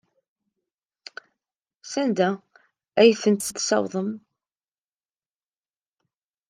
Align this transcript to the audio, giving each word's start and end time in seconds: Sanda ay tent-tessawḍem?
Sanda 1.91 2.29
ay 2.99 3.11
tent-tessawḍem? 3.21 4.09